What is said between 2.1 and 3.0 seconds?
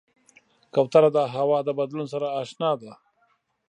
سره اشنا ده.